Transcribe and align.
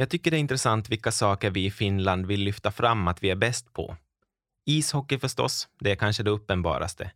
Jag 0.00 0.10
tycker 0.10 0.30
det 0.30 0.36
är 0.36 0.38
intressant 0.38 0.88
vilka 0.88 1.12
saker 1.12 1.50
vi 1.50 1.64
i 1.64 1.70
Finland 1.70 2.26
vill 2.26 2.40
lyfta 2.40 2.70
fram 2.70 3.08
att 3.08 3.22
vi 3.22 3.30
är 3.30 3.36
bäst 3.36 3.72
på. 3.72 3.96
Ishockey 4.66 5.18
förstås, 5.18 5.68
det 5.80 5.90
är 5.90 5.96
kanske 5.96 6.22
det 6.22 6.30
uppenbaraste. 6.30 7.10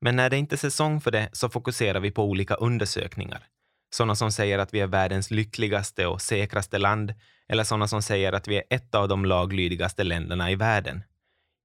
Men 0.00 0.16
när 0.16 0.30
det 0.30 0.36
inte 0.36 0.54
är 0.54 0.56
säsong 0.56 1.00
för 1.00 1.10
det 1.10 1.28
så 1.32 1.48
fokuserar 1.48 2.00
vi 2.00 2.10
på 2.10 2.24
olika 2.24 2.54
undersökningar. 2.54 3.46
Sådana 3.90 4.14
som 4.14 4.32
säger 4.32 4.58
att 4.58 4.74
vi 4.74 4.80
är 4.80 4.86
världens 4.86 5.30
lyckligaste 5.30 6.06
och 6.06 6.22
säkraste 6.22 6.78
land 6.78 7.14
eller 7.48 7.64
sådana 7.64 7.88
som 7.88 8.02
säger 8.02 8.32
att 8.32 8.48
vi 8.48 8.56
är 8.56 8.64
ett 8.70 8.94
av 8.94 9.08
de 9.08 9.24
laglydigaste 9.24 10.04
länderna 10.04 10.50
i 10.50 10.54
världen. 10.54 11.02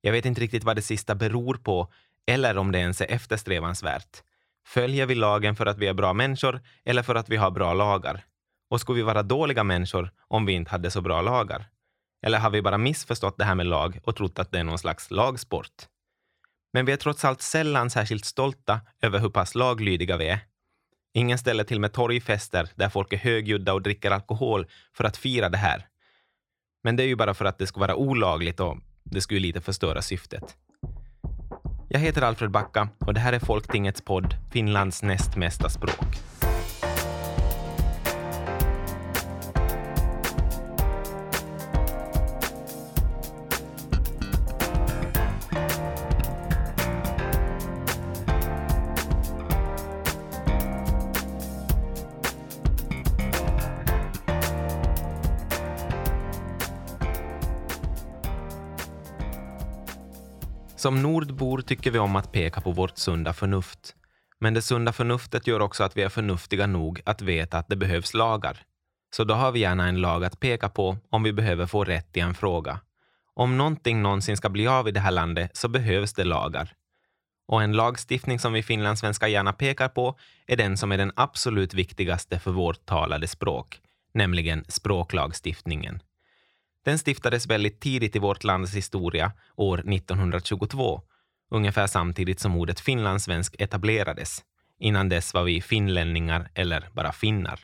Jag 0.01 0.11
vet 0.11 0.25
inte 0.25 0.41
riktigt 0.41 0.63
vad 0.63 0.75
det 0.75 0.81
sista 0.81 1.15
beror 1.15 1.53
på 1.53 1.91
eller 2.27 2.57
om 2.57 2.71
det 2.71 2.79
ens 2.79 3.01
är 3.01 3.11
eftersträvansvärt. 3.11 4.23
Följer 4.67 5.05
vi 5.05 5.15
lagen 5.15 5.55
för 5.55 5.65
att 5.65 5.77
vi 5.77 5.87
är 5.87 5.93
bra 5.93 6.13
människor 6.13 6.61
eller 6.85 7.03
för 7.03 7.15
att 7.15 7.29
vi 7.29 7.37
har 7.37 7.51
bra 7.51 7.73
lagar? 7.73 8.25
Och 8.71 8.81
skulle 8.81 8.95
vi 8.95 9.01
vara 9.01 9.23
dåliga 9.23 9.63
människor 9.63 10.11
om 10.27 10.45
vi 10.45 10.53
inte 10.53 10.71
hade 10.71 10.91
så 10.91 11.01
bra 11.01 11.21
lagar? 11.21 11.65
Eller 12.25 12.39
har 12.39 12.49
vi 12.49 12.61
bara 12.61 12.77
missförstått 12.77 13.37
det 13.37 13.43
här 13.43 13.55
med 13.55 13.65
lag 13.65 13.99
och 14.03 14.15
trott 14.15 14.39
att 14.39 14.51
det 14.51 14.59
är 14.59 14.63
någon 14.63 14.77
slags 14.77 15.11
lagsport? 15.11 15.87
Men 16.73 16.85
vi 16.85 16.91
är 16.91 16.97
trots 16.97 17.25
allt 17.25 17.41
sällan 17.41 17.89
särskilt 17.89 18.25
stolta 18.25 18.79
över 19.01 19.19
hur 19.19 19.29
pass 19.29 19.55
laglydiga 19.55 20.17
vi 20.17 20.27
är. 20.27 20.39
Ingen 21.13 21.37
ställer 21.37 21.63
till 21.63 21.79
med 21.79 21.93
torgfester 21.93 22.69
där 22.75 22.89
folk 22.89 23.13
är 23.13 23.17
högljudda 23.17 23.73
och 23.73 23.81
dricker 23.81 24.11
alkohol 24.11 24.67
för 24.93 25.03
att 25.03 25.17
fira 25.17 25.49
det 25.49 25.57
här. 25.57 25.85
Men 26.83 26.95
det 26.95 27.03
är 27.03 27.07
ju 27.07 27.15
bara 27.15 27.33
för 27.33 27.45
att 27.45 27.57
det 27.57 27.67
ska 27.67 27.79
vara 27.79 27.95
olagligt 27.95 28.59
och 28.59 28.77
det 29.03 29.21
skulle 29.21 29.39
lite 29.39 29.61
förstöra 29.61 30.01
syftet. 30.01 30.57
Jag 31.89 31.99
heter 31.99 32.21
Alfred 32.21 32.51
Backa 32.51 32.89
och 32.99 33.13
det 33.13 33.19
här 33.19 33.33
är 33.33 33.39
Folktingets 33.39 34.01
podd 34.01 34.35
Finlands 34.51 35.03
näst 35.03 35.35
mesta 35.37 35.69
språk. 35.69 36.40
Som 60.81 61.01
nordbor 61.01 61.61
tycker 61.61 61.91
vi 61.91 61.99
om 61.99 62.15
att 62.15 62.31
peka 62.31 62.61
på 62.61 62.71
vårt 62.71 62.97
sunda 62.97 63.33
förnuft. 63.33 63.95
Men 64.39 64.53
det 64.53 64.61
sunda 64.61 64.93
förnuftet 64.93 65.47
gör 65.47 65.59
också 65.59 65.83
att 65.83 65.97
vi 65.97 66.01
är 66.01 66.09
förnuftiga 66.09 66.67
nog 66.67 67.01
att 67.05 67.21
veta 67.21 67.57
att 67.57 67.67
det 67.67 67.75
behövs 67.75 68.13
lagar. 68.13 68.63
Så 69.15 69.23
då 69.23 69.33
har 69.33 69.51
vi 69.51 69.59
gärna 69.59 69.87
en 69.87 70.01
lag 70.01 70.25
att 70.25 70.39
peka 70.39 70.69
på 70.69 70.97
om 71.09 71.23
vi 71.23 71.33
behöver 71.33 71.65
få 71.65 71.83
rätt 71.83 72.17
i 72.17 72.19
en 72.19 72.33
fråga. 72.33 72.79
Om 73.33 73.57
någonting 73.57 74.01
någonsin 74.01 74.37
ska 74.37 74.49
bli 74.49 74.67
av 74.67 74.87
i 74.87 74.91
det 74.91 74.99
här 74.99 75.11
landet 75.11 75.57
så 75.57 75.67
behövs 75.67 76.13
det 76.13 76.23
lagar. 76.23 76.73
Och 77.47 77.63
en 77.63 77.73
lagstiftning 77.73 78.39
som 78.39 78.53
vi 78.53 78.63
finlandssvenskar 78.63 79.27
gärna 79.27 79.53
pekar 79.53 79.89
på 79.89 80.19
är 80.47 80.57
den 80.57 80.77
som 80.77 80.91
är 80.91 80.97
den 80.97 81.11
absolut 81.15 81.73
viktigaste 81.73 82.39
för 82.39 82.51
vårt 82.51 82.85
talade 82.85 83.27
språk, 83.27 83.81
nämligen 84.13 84.65
språklagstiftningen. 84.67 85.99
Den 86.85 86.99
stiftades 86.99 87.47
väldigt 87.47 87.79
tidigt 87.79 88.15
i 88.15 88.19
vårt 88.19 88.43
lands 88.43 88.75
historia, 88.75 89.31
år 89.55 89.77
1922, 89.77 91.01
ungefär 91.51 91.87
samtidigt 91.87 92.39
som 92.39 92.55
ordet 92.55 92.79
finlandssvensk 92.79 93.55
etablerades. 93.59 94.43
Innan 94.79 95.09
dess 95.09 95.33
var 95.33 95.43
vi 95.43 95.61
finlänningar 95.61 96.49
eller 96.53 96.89
bara 96.93 97.11
finnar. 97.11 97.59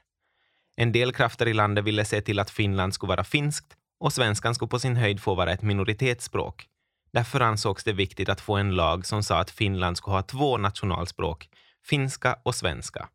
En 0.76 0.92
del 0.92 1.14
krafter 1.14 1.48
i 1.48 1.54
landet 1.54 1.86
ville 1.86 2.06
se 2.06 2.22
till 2.22 2.40
att 2.40 2.50
Finland 2.50 2.94
skulle 2.94 3.08
vara 3.08 3.24
finskt 3.24 3.78
och 4.00 4.14
svenskan 4.14 4.56
skulle 4.56 4.70
på 4.70 4.80
sin 4.80 4.96
höjd 4.96 5.22
få 5.22 5.36
vara 5.36 5.52
ett 5.52 5.62
minoritetsspråk. 5.62 6.68
Därför 7.14 7.40
ansågs 7.40 7.84
det 7.84 7.94
viktigt 7.94 8.30
att 8.30 8.42
få 8.42 8.56
en 8.56 8.76
lag 8.76 9.06
som 9.06 9.24
sa 9.24 9.40
att 9.40 9.52
Finland 9.52 9.98
skulle 9.98 10.16
ha 10.16 10.24
två 10.24 10.58
nationalspråk, 10.58 11.50
finska 11.86 12.40
och 12.44 12.56
svenska. 12.56 13.10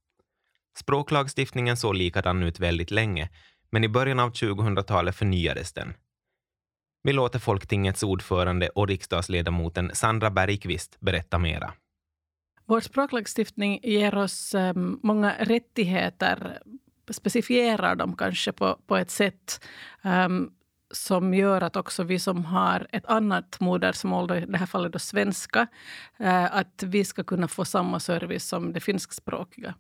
Språklagstiftningen 0.77 1.77
såg 1.77 1.95
likadan 1.95 2.43
ut 2.43 2.61
väldigt 2.61 2.91
länge, 2.91 3.29
men 3.73 3.85
i 3.85 3.89
början 3.89 4.21
av 4.21 4.33
2000-talet 4.33 5.17
förnyades 5.17 5.73
den. 5.73 5.95
Vi 7.03 7.13
låter 7.13 7.39
Folktingets 7.39 8.03
ordförande 8.03 8.69
och 8.69 8.89
riksdagsledamoten 8.89 9.91
Sandra 9.95 10.31
Bergqvist 10.31 11.01
berätta 11.01 11.39
mera. 11.39 11.73
Vår 12.67 12.81
språklagstiftning 12.81 13.81
ger 13.83 14.15
oss 14.15 14.55
ehm, 14.55 15.01
många 15.03 15.35
rättigheter, 15.39 16.59
specifierar 17.11 17.97
dem 17.97 18.17
kanske 18.17 18.53
på, 18.53 18.79
på 18.87 18.97
ett 18.97 19.11
sätt 19.11 19.65
um, 20.05 20.51
som 20.93 21.35
gör 21.35 21.61
att 21.61 21.77
också 21.77 22.03
vi 22.03 22.19
som 22.19 22.45
har 22.45 22.87
ett 22.91 23.07
annat 23.07 23.61
modersmål, 23.61 24.33
i 24.33 24.47
det 24.49 24.59
här 24.59 24.67
fallet 24.67 24.93
då 24.93 24.99
svenska, 24.99 25.67
eh, 26.19 26.57
att 26.57 26.83
vi 26.87 27.05
ska 27.05 27.25
kunna 27.25 27.49
få 27.49 27.65
samma 27.65 28.01
service 28.01 28.49
som 28.49 28.73
det 28.73 28.81
finskspråkiga. 28.81 29.75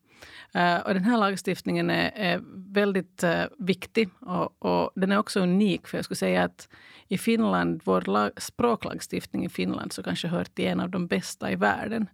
Eh, 0.54 0.76
och 0.76 0.94
den 0.94 1.04
här 1.04 1.18
lagstiftningen 1.18 1.90
är, 1.90 2.12
är 2.14 2.40
väldigt 2.74 3.22
eh, 3.22 3.44
viktig 3.58 4.08
och, 4.20 4.64
och, 4.64 4.90
den 4.94 5.12
är 5.12 5.18
också 5.18 5.40
unik. 5.40 5.88
För 5.88 5.98
jag 5.98 6.04
skulle 6.04 6.16
säga 6.16 6.44
att 6.44 6.68
i 7.08 7.18
Finland, 7.18 7.80
vår 7.84 8.00
lag, 8.00 8.30
språklagstiftning 8.36 9.44
i 9.44 9.48
Finland 9.48 9.92
så 9.92 10.02
kanske 10.02 10.28
hör 10.28 10.44
till 10.44 10.66
en 10.66 10.80
av 10.80 10.90
de 10.90 11.06
bästa 11.06 11.50
i 11.50 11.56
världen. 11.56 12.06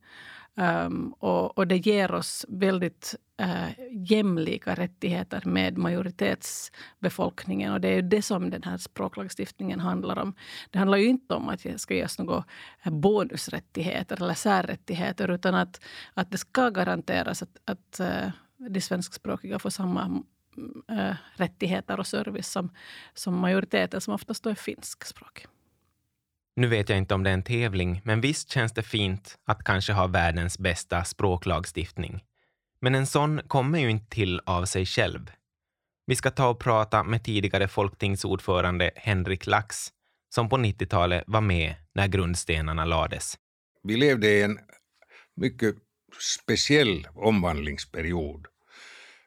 Um, 0.59 1.15
och, 1.19 1.59
och, 1.59 1.67
det 1.67 1.77
ger 1.77 2.13
oss 2.13 2.47
väldigt 2.49 3.15
uh, 3.43 3.69
jämlika 3.91 4.75
rättigheter 4.75 5.43
med 5.45 5.79
majoritetsbefolkningen. 5.79 7.73
Och 7.73 7.81
det 7.81 7.89
är 7.89 8.03
det 8.03 8.23
som 8.23 8.51
den 8.51 8.63
här 8.63 8.77
språklagstiftningen 8.77 9.81
handlar 9.81 10.19
om. 10.19 10.35
Det 10.71 10.79
handlar 10.79 10.99
ju 10.99 11.07
inte 11.07 11.35
om 11.35 11.49
att 11.49 11.63
det 11.63 11.81
ska 11.81 11.95
ges 11.95 12.19
några 12.19 12.45
eh, 12.83 12.93
bonusrättigheter 12.93 14.23
eller 14.23 14.35
särrättigheter 14.35 15.31
utan 15.31 15.55
att, 15.55 15.81
att 16.15 16.31
det 16.31 16.39
ska 16.39 16.71
garanteras 16.71 17.43
att, 17.43 17.57
att 17.65 18.01
uh, 18.01 18.31
de 18.69 18.81
svenskspråkiga 18.81 19.59
får 19.59 19.71
samma 19.71 20.23
uh, 20.91 21.15
rättigheter 21.35 22.01
och 22.01 22.07
service 22.07 22.53
som, 22.53 22.71
som 23.15 23.39
majoriteten 23.39 24.01
som 24.01 24.15
oftast 24.15 24.47
är 24.47 24.55
finskspråkig. 24.55 25.47
Nu 26.59 26.67
vet 26.67 26.89
jag 26.89 26.99
inte 26.99 27.15
om 27.15 27.23
det 27.23 27.31
är 27.31 27.35
en 27.35 27.43
tävling, 27.43 28.01
men 28.05 28.21
visst 28.21 28.51
känns 28.51 28.73
det 28.73 28.83
fint 28.83 29.39
att 29.45 29.65
kanske 29.65 29.93
ha 29.93 30.07
världens 30.07 30.59
bästa 30.59 31.05
språklagstiftning. 31.05 32.25
Men 32.81 32.95
en 32.95 33.07
sån 33.07 33.41
kommer 33.49 33.79
ju 33.79 33.91
inte 33.91 34.11
till 34.11 34.41
av 34.47 34.65
sig 34.65 34.87
själv. 34.87 35.31
Vi 36.07 36.17
ska 36.17 36.31
ta 36.31 36.49
och 36.49 36.61
prata 36.61 37.05
med 37.05 37.25
tidigare 37.25 37.69
folktingsordförande 37.69 38.91
Henrik 38.97 39.47
Lax, 39.47 39.89
som 40.35 40.49
på 40.49 40.57
90-talet 40.57 41.25
var 41.27 41.41
med 41.41 41.75
när 41.95 42.07
grundstenarna 42.07 42.85
lades. 42.85 43.35
Vi 43.83 43.97
levde 43.97 44.29
i 44.29 44.43
en 44.43 44.59
mycket 45.37 45.75
speciell 46.21 47.09
omvandlingsperiod. 47.15 48.47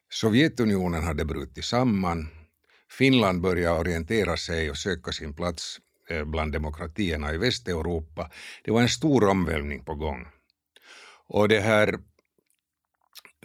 Sovjetunionen 0.09 1.03
hade 1.03 1.25
brutit 1.25 1.65
samman. 1.65 2.29
Finland 2.97 3.41
började 3.41 3.79
orientera 3.79 4.37
sig 4.37 4.69
och 4.69 4.77
söka 4.77 5.11
sin 5.11 5.35
plats 5.35 5.79
Eh, 6.11 6.25
bland 6.25 6.51
demokratierna 6.51 7.33
i 7.33 7.37
Västeuropa. 7.37 8.29
Det 8.63 8.71
var 8.71 8.81
en 8.81 8.89
stor 8.89 9.29
omvälvning 9.29 9.85
på 9.85 9.95
gång. 9.95 10.27
Och 11.27 11.47
det 11.47 11.59
här 11.59 11.99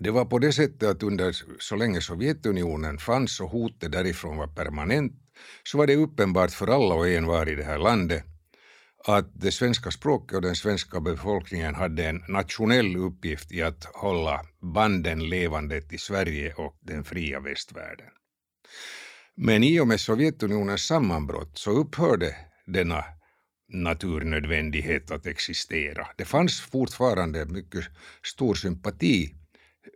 det 0.01 0.11
var 0.11 0.25
på 0.25 0.39
det 0.39 0.53
sättet 0.53 0.83
att 0.89 1.03
under 1.03 1.37
så 1.59 1.77
länge 1.77 2.01
Sovjetunionen 2.01 2.99
fanns 2.99 3.41
och 3.41 3.51
hotet 3.51 3.93
därifrån 3.93 4.37
var 4.37 4.47
permanent 4.47 5.13
så 5.65 5.79
var 5.79 5.87
det 5.87 5.97
uppenbart 5.97 6.51
för 6.51 6.67
alla 6.67 6.95
och 6.95 7.09
envar 7.09 7.49
i 7.49 7.55
det 7.55 7.65
här 7.65 7.79
landet 7.79 8.25
att 9.05 9.31
det 9.35 9.53
svenska 9.53 9.91
språket 9.91 10.37
och 10.37 10.43
den 10.43 10.57
svenska 10.57 11.01
befolkningen 11.01 11.75
hade 11.75 12.09
en 12.09 12.23
nationell 12.29 12.97
uppgift 12.97 13.53
i 13.53 13.63
att 13.63 13.85
hålla 13.85 14.41
banden 14.75 15.29
levande 15.29 15.81
till 15.81 16.01
Sverige 16.01 16.55
och 16.55 16.79
den 16.81 17.05
fria 17.05 17.41
västvärlden. 17.41 18.11
Men 19.37 19.65
i 19.65 19.81
och 19.81 19.89
med 19.89 20.01
Sovjetunionens 20.01 20.87
sammanbrott 20.87 21.59
så 21.59 21.71
upphörde 21.71 22.37
denna 22.67 23.05
naturnödvändighet 23.69 25.11
att 25.11 25.27
existera. 25.27 26.07
Det 26.17 26.25
fanns 26.25 26.61
fortfarande 26.61 27.47
mycket 27.47 27.85
stor 28.25 28.55
sympati, 28.55 29.35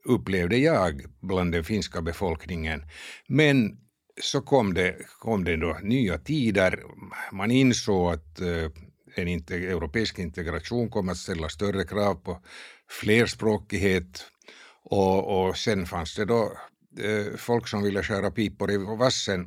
upplevde 0.05 0.57
jag, 0.57 1.03
bland 1.21 1.53
den 1.53 1.65
finska 1.65 2.03
befolkningen. 2.03 2.83
Men 3.29 3.79
så 4.23 4.41
kom 4.41 4.75
det, 4.75 4.97
kom 5.19 5.45
det 5.45 5.57
då 5.57 5.79
nya 5.83 6.19
tider. 6.19 6.83
Man 7.33 7.51
insåg 7.51 8.13
att 8.13 8.41
eh, 8.41 8.71
en 9.15 9.29
inte, 9.29 9.55
europeisk 9.55 10.19
integration 10.19 10.91
kommer 10.91 11.13
att 11.13 11.19
ställa 11.19 11.49
större 11.49 11.85
krav 11.85 12.15
på 12.15 12.43
flerspråkighet 12.89 14.27
och, 14.85 15.49
och 15.49 15.57
sen 15.57 15.87
fanns 15.87 16.15
det 16.15 16.25
då 16.25 16.53
eh, 16.99 17.37
folk 17.37 17.69
som 17.69 17.83
ville 17.83 18.03
skära 18.03 18.31
pipor 18.31 18.71
i 18.71 18.77
vassen 18.77 19.47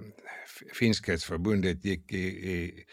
Finskhetsförbundet 0.74 1.86
gick 1.86 2.12
i, 2.12 2.28
i 2.28 2.86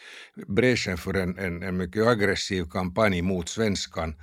bräschen 0.48 0.98
för 0.98 1.14
en, 1.14 1.38
en, 1.38 1.62
en 1.62 1.76
mycket 1.76 2.06
aggressiv 2.06 2.64
kampanj 2.70 3.22
mot 3.22 3.48
svenskan 3.48 4.14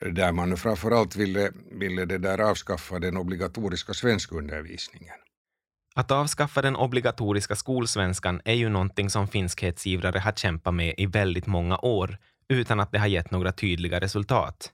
där 0.00 0.32
man 0.32 0.56
framförallt 0.56 1.16
ville, 1.16 1.52
ville 1.80 2.04
det 2.04 2.18
där 2.18 2.38
avskaffa 2.38 2.98
den 2.98 3.16
obligatoriska 3.16 3.94
svenskundervisningen. 3.94 5.14
Att 5.94 6.10
avskaffa 6.10 6.62
den 6.62 6.76
obligatoriska 6.76 7.56
skolsvenskan 7.56 8.40
är 8.44 8.54
ju 8.54 8.68
någonting 8.68 9.10
som 9.10 9.28
finskhetsgivrare 9.28 10.18
har 10.18 10.32
kämpat 10.32 10.74
med 10.74 10.94
i 10.98 11.06
väldigt 11.06 11.46
många 11.46 11.78
år 11.78 12.18
utan 12.48 12.80
att 12.80 12.92
det 12.92 12.98
har 12.98 13.06
gett 13.06 13.30
några 13.30 13.52
tydliga 13.52 14.00
resultat. 14.00 14.72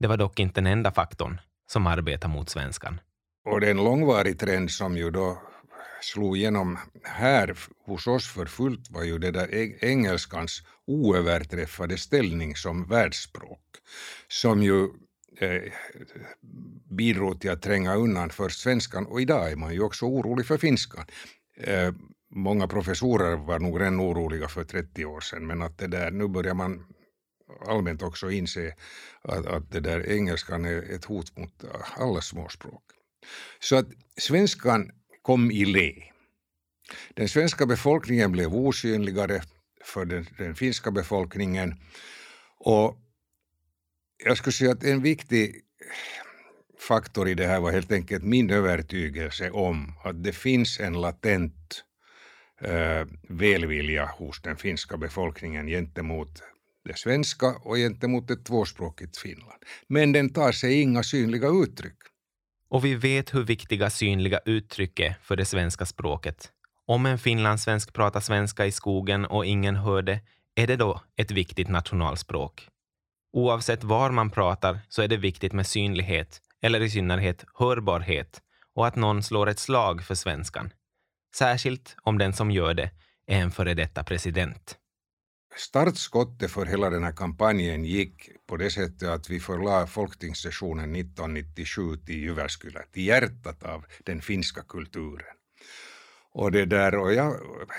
Det 0.00 0.06
var 0.06 0.16
dock 0.16 0.40
inte 0.40 0.60
den 0.60 0.66
enda 0.66 0.92
faktorn 0.92 1.40
som 1.66 1.86
arbetar 1.86 2.28
mot 2.28 2.48
svenskan. 2.48 3.00
Och 3.44 3.60
det 3.60 3.66
är 3.66 3.70
en 3.70 3.84
långvarig 3.84 4.38
trend 4.38 4.70
som 4.70 4.96
ju 4.96 5.10
då 5.10 5.42
slog 6.00 6.36
igenom 6.36 6.78
här 7.02 7.58
hos 7.86 8.06
oss 8.06 8.28
för 8.28 8.46
fullt 8.46 8.90
var 8.90 9.04
ju 9.04 9.18
det 9.18 9.30
där 9.30 9.54
engelskans 9.84 10.62
oöverträffade 10.86 11.98
ställning 11.98 12.56
som 12.56 12.88
världsspråk, 12.88 13.60
som 14.28 14.62
ju 14.62 14.84
eh, 15.40 15.72
bidrog 16.90 17.40
till 17.40 17.50
att 17.50 17.62
tränga 17.62 17.94
undan 17.94 18.30
först 18.30 18.60
svenskan 18.60 19.06
och 19.06 19.20
idag 19.20 19.50
är 19.50 19.56
man 19.56 19.74
ju 19.74 19.80
också 19.80 20.06
orolig 20.06 20.46
för 20.46 20.58
finskan. 20.58 21.04
Eh, 21.56 21.92
många 22.30 22.68
professorer 22.68 23.36
var 23.36 23.58
nog 23.58 23.80
redan 23.80 24.00
oroliga 24.00 24.48
för 24.48 24.64
30 24.64 25.04
år 25.04 25.20
sedan 25.20 25.46
men 25.46 25.62
att 25.62 25.78
det 25.78 25.86
där, 25.86 26.10
nu 26.10 26.28
börjar 26.28 26.54
man 26.54 26.84
allmänt 27.66 28.02
också 28.02 28.30
inse 28.30 28.74
att, 29.22 29.46
att 29.46 29.70
det 29.70 29.80
där 29.80 30.10
engelskan 30.10 30.64
är 30.64 30.94
ett 30.94 31.04
hot 31.04 31.36
mot 31.36 31.64
eh, 31.64 31.70
alla 31.96 32.20
småspråk. 32.20 32.82
Så 33.60 33.76
att 33.76 33.86
svenskan 34.16 34.90
kom 35.28 35.50
i 35.50 35.64
le. 35.64 35.92
Den 37.14 37.28
svenska 37.28 37.66
befolkningen 37.66 38.32
blev 38.32 38.54
osynligare 38.54 39.42
för 39.84 40.04
den, 40.04 40.26
den 40.38 40.54
finska 40.54 40.90
befolkningen 40.90 41.74
och 42.58 42.96
jag 44.24 44.36
skulle 44.36 44.52
säga 44.52 44.72
att 44.72 44.84
en 44.84 45.02
viktig 45.02 45.60
faktor 46.88 47.28
i 47.28 47.34
det 47.34 47.46
här 47.46 47.60
var 47.60 47.72
helt 47.72 47.92
enkelt 47.92 48.24
min 48.24 48.50
övertygelse 48.50 49.50
om 49.50 49.92
att 50.04 50.24
det 50.24 50.32
finns 50.32 50.80
en 50.80 51.00
latent 51.00 51.84
eh, 52.60 53.06
välvilja 53.28 54.06
hos 54.06 54.42
den 54.42 54.56
finska 54.56 54.96
befolkningen 54.96 55.66
gentemot 55.66 56.42
det 56.84 56.98
svenska 56.98 57.46
och 57.46 57.76
gentemot 57.76 58.30
ett 58.30 58.44
tvåspråkigt 58.44 59.18
Finland. 59.18 59.62
Men 59.88 60.12
den 60.12 60.32
tar 60.32 60.52
sig 60.52 60.80
inga 60.80 61.02
synliga 61.02 61.48
uttryck. 61.48 61.98
Och 62.70 62.84
vi 62.84 62.94
vet 62.94 63.34
hur 63.34 63.44
viktiga 63.44 63.90
synliga 63.90 64.40
uttryck 64.44 65.00
är 65.00 65.14
för 65.22 65.36
det 65.36 65.44
svenska 65.44 65.86
språket. 65.86 66.52
Om 66.86 67.06
en 67.06 67.18
finlandssvensk 67.18 67.92
pratar 67.92 68.20
svenska 68.20 68.66
i 68.66 68.72
skogen 68.72 69.24
och 69.24 69.46
ingen 69.46 69.76
hör 69.76 70.02
det, 70.02 70.20
är 70.54 70.66
det 70.66 70.76
då 70.76 71.00
ett 71.16 71.30
viktigt 71.30 71.68
nationalspråk? 71.68 72.68
Oavsett 73.32 73.84
var 73.84 74.10
man 74.10 74.30
pratar 74.30 74.78
så 74.88 75.02
är 75.02 75.08
det 75.08 75.16
viktigt 75.16 75.52
med 75.52 75.66
synlighet, 75.66 76.40
eller 76.62 76.80
i 76.80 76.90
synnerhet 76.90 77.44
hörbarhet, 77.54 78.42
och 78.74 78.86
att 78.86 78.96
någon 78.96 79.22
slår 79.22 79.48
ett 79.48 79.58
slag 79.58 80.02
för 80.02 80.14
svenskan. 80.14 80.72
Särskilt 81.36 81.96
om 82.02 82.18
den 82.18 82.32
som 82.32 82.50
gör 82.50 82.74
det 82.74 82.90
är 83.26 83.40
en 83.40 83.50
före 83.50 83.74
detta 83.74 84.04
president 84.04 84.78
startskottet 85.56 86.50
för 86.50 86.66
hela 86.66 86.90
den 86.90 87.04
här 87.04 87.12
kampanjen 87.12 87.84
gick 87.84 88.30
på 88.46 88.56
det 88.56 88.70
sättet 88.70 89.08
att 89.08 89.30
vi 89.30 89.40
förlade 89.40 89.86
folktingssessionen 89.86 90.96
1997 90.96 91.96
till 91.96 92.22
Jyväskylä, 92.22 92.82
till 92.92 93.06
hjärtat 93.06 93.62
av 93.62 93.84
den 94.04 94.22
finska 94.22 94.62
kulturen. 94.62 95.34
Och 96.32 96.52
det 96.52 96.64
där, 96.64 96.94
och 96.94 97.12
jag, 97.12 97.34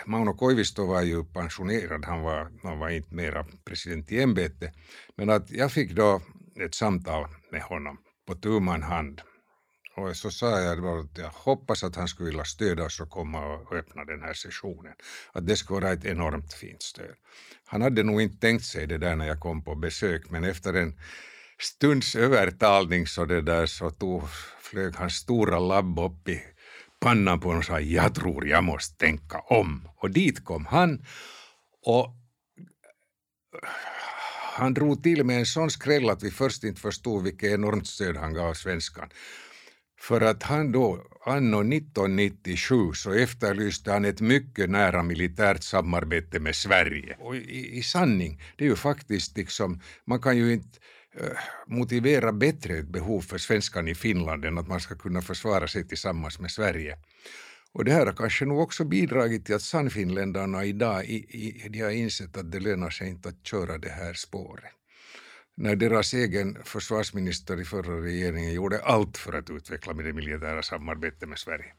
Mauno 0.06 0.34
Koivisto 0.34 0.86
var 0.86 1.02
ju 1.02 1.24
pensionerad, 1.24 2.06
han 2.06 2.22
var, 2.22 2.52
han 2.64 2.80
var 2.80 2.90
inte 2.90 3.16
mera 3.16 3.46
president 3.66 4.12
i 4.12 4.22
ämbete, 4.22 4.74
men 5.16 5.30
att 5.30 5.52
jag 5.52 5.72
fick 5.72 5.92
då 5.92 6.22
ett 6.66 6.76
samtal 6.76 7.28
med 7.52 7.62
honom 7.62 7.98
på 8.28 8.36
tu 8.36 8.60
man 8.60 8.84
hand 8.84 9.22
och 10.04 10.16
så 10.16 10.32
sa 10.32 10.62
jag 10.62 10.86
att 10.86 11.18
jag 11.18 11.30
hoppas 11.30 11.84
att 11.84 11.96
han 11.96 12.08
skulle 12.08 12.30
vilja 12.30 12.46
stödja 12.46 12.86
oss 12.86 13.00
och 13.00 13.10
komma 13.10 13.46
och 13.46 13.74
öppna 13.76 14.06
den 14.06 14.22
här 14.22 14.34
sessionen. 14.34 14.94
Att 15.32 15.48
det 15.48 15.56
skulle 15.56 15.80
vara 15.80 15.94
ett 15.94 16.06
enormt 16.06 16.54
fint 16.54 16.82
stöd. 16.82 17.16
Han 17.66 17.82
hade 17.82 18.04
nog 18.04 18.22
inte 18.22 18.38
tänkt 18.38 18.66
sig 18.66 18.88
det 18.88 18.98
där 18.98 19.16
när 19.16 19.28
jag 19.28 19.40
kom 19.40 19.64
på 19.64 19.76
besök, 19.76 20.30
men 20.30 20.44
efter 20.44 20.74
en 20.74 21.00
stunds 21.60 22.16
övertalning 22.16 23.08
så, 23.08 23.26
det 23.26 23.42
där, 23.42 23.66
så 23.66 23.90
tog, 23.90 24.24
flög 24.62 24.96
hans 24.96 25.14
stora 25.14 25.60
labb 25.60 26.00
upp 26.00 26.30
i 26.30 26.44
pannan 27.00 27.40
på 27.40 27.48
honom 27.48 27.60
och 27.60 27.66
sa 27.66 27.80
jag 27.80 28.16
tror 28.16 28.48
jag 28.48 28.64
måste 28.64 28.98
tänka 28.98 29.40
om. 29.40 29.90
Och 29.96 30.12
dit 30.12 30.46
kom 30.46 30.66
han 30.66 31.06
och 31.86 32.16
han 34.60 34.74
drog 34.74 35.04
till 35.04 35.24
med 35.24 35.40
en 35.40 35.46
sån 35.46 35.72
skräll 35.72 36.10
att 36.10 36.24
vi 36.24 36.32
först 36.32 36.64
inte 36.64 36.82
förstod 36.82 37.24
vilket 37.24 37.52
enormt 37.52 37.88
stöd 37.88 38.18
han 38.18 38.34
gav 38.34 38.54
svenskan. 38.54 39.10
För 40.00 40.22
att 40.22 40.44
han 40.44 40.72
då, 40.72 41.08
anno 41.26 41.60
1997, 41.60 42.94
så 42.94 43.14
efterlyste 43.14 43.92
han 43.92 44.06
ett 44.06 44.22
mycket 44.22 44.70
nära 44.70 45.04
militärt 45.04 45.64
samarbete 45.64 46.40
med 46.40 46.56
Sverige. 46.56 47.18
Och 47.20 47.36
i, 47.36 47.78
i 47.78 47.84
sanning, 47.84 48.42
det 48.58 48.64
är 48.64 48.70
ju 48.70 48.76
faktiskt 48.76 49.38
liksom, 49.38 49.82
man 50.06 50.22
kan 50.22 50.38
ju 50.38 50.54
inte 50.54 50.80
eh, 51.20 51.38
motivera 51.68 52.32
bättre 52.32 52.78
ett 52.78 52.88
behov 52.88 53.22
för 53.22 53.38
svenskan 53.38 53.88
i 53.88 53.96
Finland 53.96 54.46
än 54.46 54.58
att 54.58 54.68
man 54.68 54.80
ska 54.80 54.96
kunna 54.96 55.22
försvara 55.22 55.68
sig 55.68 55.88
tillsammans 55.88 56.40
med 56.40 56.52
Sverige. 56.52 56.98
Och 57.72 57.86
det 57.86 57.92
här 57.92 58.06
har 58.06 58.14
kanske 58.14 58.46
nog 58.46 58.60
också 58.60 58.84
bidragit 58.86 59.46
till 59.46 59.56
att 59.56 59.62
sannfinländarna 59.62 60.66
idag 60.66 61.06
i, 61.06 61.16
i, 61.16 61.70
de 61.70 61.80
har 61.80 61.92
insett 61.92 62.38
att 62.38 62.52
det 62.52 62.60
lönar 62.60 62.90
sig 62.90 63.10
inte 63.10 63.30
att 63.30 63.48
köra 63.48 63.78
det 63.78 63.90
här 63.90 64.14
spåret 64.14 64.79
när 65.60 65.76
deras 65.76 66.14
egen 66.14 66.58
försvarsminister 66.64 67.62
i 67.62 67.66
förra 67.66 68.02
regeringen 68.02 68.54
gjorde 68.54 68.82
allt 68.84 69.18
för 69.18 69.34
att 69.34 69.50
utveckla 69.50 69.94
det 69.94 70.14
militära 70.14 70.64
samarbetet 70.64 71.30
med 71.30 71.40
Sverige. 71.40 71.74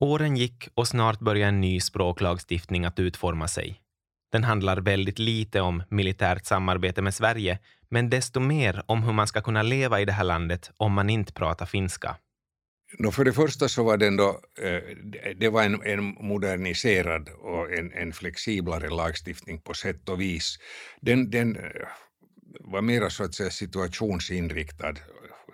Åren 0.00 0.36
gick 0.36 0.68
och 0.74 0.88
snart 0.88 1.20
började 1.20 1.48
en 1.48 1.60
ny 1.60 1.80
språklagstiftning 1.80 2.84
att 2.84 2.98
utforma 2.98 3.48
sig. 3.48 3.80
Den 4.32 4.44
handlar 4.44 4.76
väldigt 4.80 5.18
lite 5.18 5.60
om 5.60 5.82
militärt 5.90 6.46
samarbete 6.46 7.02
med 7.02 7.14
Sverige, 7.14 7.58
men 7.90 8.10
desto 8.10 8.40
mer 8.40 8.82
om 8.86 9.02
hur 9.02 9.12
man 9.12 9.26
ska 9.26 9.40
kunna 9.40 9.62
leva 9.62 10.00
i 10.00 10.04
det 10.04 10.12
här 10.12 10.24
landet 10.24 10.70
om 10.76 10.92
man 10.92 11.10
inte 11.10 11.32
pratar 11.32 11.66
finska. 11.66 12.16
No, 12.98 13.10
för 13.10 13.24
det 13.24 13.32
första 13.32 13.68
så 13.68 13.84
var 13.84 13.96
den 13.96 14.16
då, 14.16 14.40
eh, 14.62 14.82
det 15.36 15.48
var 15.48 15.62
en, 15.62 15.82
en 15.82 16.04
moderniserad 16.04 17.28
och 17.28 17.72
en, 17.72 17.92
en, 17.92 18.12
flexiblare 18.12 18.88
lagstiftning 18.90 19.60
på 19.60 19.74
sätt 19.74 20.08
och 20.08 20.20
vis. 20.20 20.58
Den, 21.00 21.30
den 21.30 21.56
var 22.60 22.82
mera 22.82 23.10
så 23.10 23.24
att 23.24 23.34
säga 23.34 23.50
situationsinriktad 23.50 24.94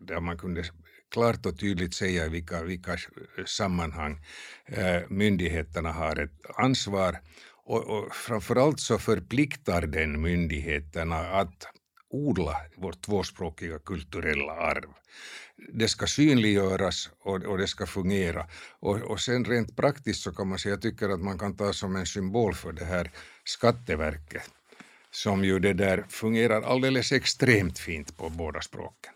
där 0.01 0.21
man 0.21 0.39
kunde 0.39 0.65
klart 1.11 1.47
och 1.47 1.59
tydligt 1.59 1.95
säga 1.95 2.27
i 2.27 2.29
vilka, 2.29 2.63
vilka 2.63 2.97
sammanhang 3.47 4.21
eh, 4.67 5.01
myndigheterna 5.09 5.93
har 5.93 6.17
ett 6.21 6.41
ansvar 6.57 7.19
och, 7.65 7.85
och 7.85 8.15
framförallt 8.15 8.81
så 8.81 8.99
förpliktar 8.99 9.83
den 9.83 10.21
myndigheterna 10.21 11.17
att 11.17 11.67
odla 12.11 12.57
vårt 12.77 13.03
tvåspråkiga 13.03 13.79
kulturella 13.79 14.53
arv. 14.53 14.89
Det 15.73 15.89
ska 15.89 16.07
synliggöras 16.07 17.11
och, 17.21 17.45
och 17.45 17.59
det 17.59 17.67
ska 17.67 17.87
fungera. 17.87 18.47
Och, 18.81 18.97
och 18.97 19.21
sen 19.21 19.45
rent 19.45 19.77
praktiskt 19.77 20.23
så 20.23 20.33
kan 20.33 20.49
man 20.49 20.59
säga, 20.59 20.73
jag 20.73 20.83
tycker 20.83 21.09
att 21.09 21.21
man 21.21 21.39
kan 21.39 21.57
ta 21.57 21.73
som 21.73 21.97
en 21.97 22.07
symbol 22.07 22.55
för 22.55 22.73
det 22.73 22.85
här 22.85 23.11
Skatteverket 23.45 24.51
som 25.19 25.45
ju 25.45 25.59
det 25.59 25.73
där 25.73 26.05
fungerar 26.09 26.63
alldeles 26.63 27.13
extremt 27.13 27.79
fint 27.79 28.17
på 28.17 28.31
båda 28.31 28.61
språken. 28.61 29.13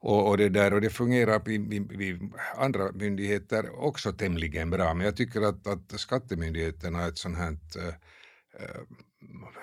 Och, 0.00 0.28
och, 0.28 0.36
det, 0.36 0.48
där, 0.48 0.74
och 0.74 0.80
det 0.80 0.90
fungerar 0.90 1.44
vid, 1.44 1.92
vid, 1.92 2.32
andra 2.56 2.92
myndigheter 2.92 3.84
också 3.84 4.12
tämligen 4.12 4.70
bra, 4.70 4.94
men 4.94 5.04
jag 5.04 5.16
tycker 5.16 5.40
att, 5.40 5.66
att 5.66 6.00
skattemyndigheterna 6.00 7.02
är 7.02 7.08
ett 7.08 7.18
sånt 7.18 7.38
här 7.38 7.58
äh, 7.78 8.80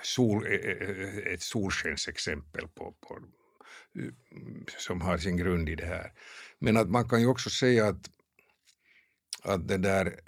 sol, 0.03 0.45
eh, 0.45 1.33
ett 1.33 1.41
solskensexempel 1.41 2.67
på, 2.67 2.91
på, 2.91 3.19
som 4.77 5.01
har 5.01 5.17
sin 5.17 5.37
grund 5.37 5.69
i 5.69 5.75
det 5.75 5.85
här. 5.85 6.11
Men 6.59 6.77
att 6.77 6.89
man 6.89 7.09
kan 7.09 7.21
ju 7.21 7.27
också 7.27 7.49
säga 7.49 7.87
att, 7.87 8.09
att 9.43 9.67
det 9.67 9.77
där, 9.77 10.19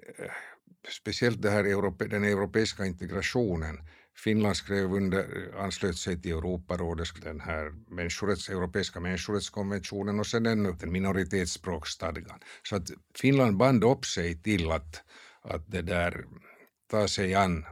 speciellt 0.89 1.41
det 1.41 1.49
här 1.49 2.09
den 2.09 2.23
europeiska 2.23 2.85
integrationen 2.85 3.77
Finland 4.23 4.57
skrev 4.57 4.93
under, 4.93 5.51
anslöt 5.57 5.97
sig 5.97 6.21
till 6.21 6.31
Europarådets, 6.31 7.13
den 7.13 7.39
här 7.39 7.71
människorätts, 7.87 8.49
europeiska 8.49 8.99
människorättskonventionen 8.99 10.19
och 10.19 10.27
sen 10.27 10.45
ännu 10.45 10.73
den 10.79 10.91
minoritetsspråkstadgan. 10.91 12.39
Så 12.63 12.75
att 12.75 12.89
Finland 13.15 13.57
band 13.57 13.83
upp 13.83 14.05
sig 14.05 14.41
till 14.41 14.71
att, 14.71 15.03
att 15.41 15.71
det 15.71 15.81
där 15.81 16.25
ta 16.91 17.07
sig 17.07 17.35
an 17.35 17.65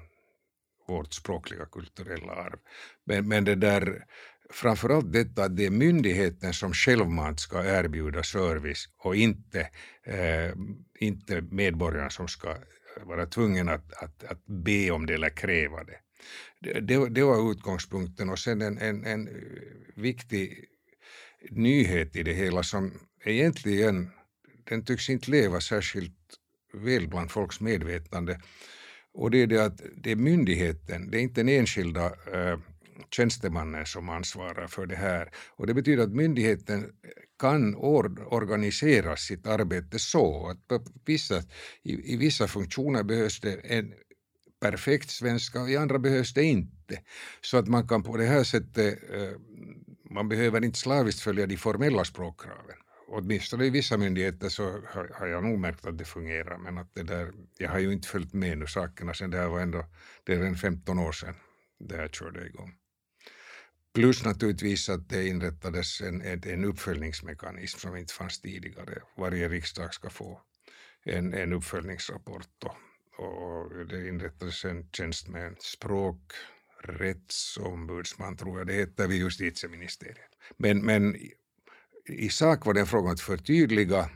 vårt 0.88 1.14
språkliga 1.14 1.66
kulturella 1.66 2.34
arv. 2.34 2.60
Men, 3.06 3.28
men 3.28 3.44
det 3.44 3.56
där, 3.56 4.06
framförallt 4.50 5.14
detta 5.14 5.44
att 5.44 5.58
det 5.58 5.66
är 5.66 5.70
myndigheten 5.70 6.54
som 6.54 6.74
självmant 6.74 7.40
ska 7.40 7.66
erbjuda 7.66 8.24
service 8.24 8.90
och 8.98 9.16
inte, 9.16 9.70
eh, 10.04 10.52
inte 11.00 11.42
medborgarna 11.42 12.10
som 12.10 12.28
ska 12.28 12.56
vara 13.04 13.26
tvungen 13.26 13.70
att, 13.70 13.94
att, 13.94 14.24
att 14.24 14.46
be 14.46 14.92
om 14.92 15.06
det 15.06 15.14
eller 15.14 15.30
kräva 15.30 15.84
det 15.84 16.00
det, 16.60 17.10
det 17.10 17.24
var 17.24 17.52
utgångspunkten 17.52 18.30
och 18.30 18.40
sen 18.40 18.62
en, 18.62 18.78
en, 18.78 19.06
en 19.06 19.30
viktig 19.96 20.66
nyhet 21.50 22.16
i 22.16 22.24
det 22.24 22.34
hela 22.34 22.64
som 22.64 22.94
egentligen 23.26 24.10
den 24.64 24.86
tycks 24.86 25.10
inte 25.10 25.32
leva 25.32 25.62
särskilt 25.62 26.14
väl 26.74 27.08
bland 27.08 27.32
folks 27.32 27.60
medvetande. 27.60 28.40
Och 29.14 29.32
det 29.32 29.38
är 29.38 29.48
det 29.48 29.66
att 29.66 29.82
det 29.96 30.12
är 30.12 30.16
myndigheten, 30.16 31.12
det 31.12 31.18
är 31.18 31.22
inte 31.22 31.42
den 31.42 31.50
enskilda 31.50 32.06
eh, 32.06 32.60
tjänstemannen 33.12 33.86
som 33.86 34.10
ansvarar 34.10 34.68
för 34.68 34.86
det 34.86 34.96
här. 34.96 35.32
Och 35.56 35.68
det 35.68 35.74
betyder 35.74 36.04
att 36.04 36.14
myndigheten 36.14 36.94
kan 37.40 37.76
or 37.76 38.34
organisera 38.34 39.16
sitt 39.16 39.48
arbete 39.48 40.00
så 40.00 40.50
att 40.50 40.68
på 40.68 40.80
vissa, 41.06 41.38
i, 41.84 42.14
i 42.14 42.18
vissa 42.18 42.48
funktioner 42.48 43.04
behövs 43.04 43.40
det 43.40 43.54
en 43.54 43.94
perfekt 44.60 45.10
svenska 45.10 45.62
och 45.62 45.70
i 45.70 45.78
andra 45.78 46.00
behövs 46.00 46.34
det 46.34 46.44
inte. 46.44 47.02
Så 47.42 47.58
att 47.58 47.68
man 47.68 47.88
kan 47.88 48.04
på 48.04 48.18
det 48.18 48.26
här 48.26 48.44
sättet, 48.44 49.00
eh, 49.14 49.32
man 50.10 50.30
behöver 50.30 50.66
inte 50.66 50.80
slaviskt 50.80 51.22
följa 51.22 51.46
de 51.48 51.58
formella 51.58 52.06
språkkraven. 52.06 52.76
Åtminstone 53.10 53.66
i 53.66 53.70
vissa 53.70 53.98
myndigheter 53.98 54.50
så 54.50 54.82
har, 55.14 55.28
jag 55.28 55.44
nog 55.44 55.60
märkt 55.60 55.86
att 55.86 55.98
det 55.98 56.06
fungerar 56.06 56.58
men 56.58 56.78
att 56.78 56.94
det 56.94 57.04
där, 57.04 57.32
jag 57.58 57.70
har 57.70 57.80
ju 57.80 57.94
inte 57.94 58.08
följt 58.08 58.34
med 58.34 58.58
nu 58.58 58.68
sakerna 58.68 59.14
sen 59.14 59.30
det 59.30 59.38
här 59.38 59.48
var 59.48 59.60
ändå, 59.60 59.86
det 60.24 60.34
är 60.34 60.56
15 60.56 61.00
år 61.00 61.12
sedan 61.12 61.36
det 61.80 61.98
här 61.98 62.08
körde 62.08 62.46
igång. 62.48 62.74
Plus 63.94 64.26
naturligtvis 64.26 64.90
att 64.90 65.10
det 65.10 65.28
inrättades 65.28 66.02
en, 66.02 66.22
en 66.22 66.66
uppföljningsmekanism 66.66 67.80
som 67.80 67.96
inte 67.96 68.14
fanns 68.14 68.42
tidigare. 68.42 69.02
Varje 69.18 69.50
riksdag 69.50 69.94
ska 69.94 70.10
få 70.10 70.42
en, 71.04 71.34
en 71.34 71.54
uppföljningsrapport 71.54 72.64
och 72.66 72.76
och 73.18 73.86
det 73.86 74.08
inrättades 74.08 74.66
en 74.66 74.90
tjänst 74.92 75.28
med 75.28 75.48
en 75.48 75.56
språkrättsombudsman, 75.60 78.38
tror 78.38 78.58
jag 78.58 78.68
det 78.68 78.74
heter, 78.74 79.08
vid 79.08 79.18
justitieministeriet. 79.18 80.32
Men, 80.58 80.86
men 80.86 81.16
i 82.06 82.30
sak 82.30 82.66
var 82.66 82.74
det 82.74 82.80
en 82.80 82.88
fråga 82.88 83.08
om 83.08 83.14
att 83.14 83.22
förtydliga, 83.22 84.10